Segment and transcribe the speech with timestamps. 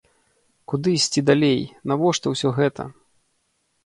[0.71, 2.87] Куды ісці далей, навошта ўсё гэта?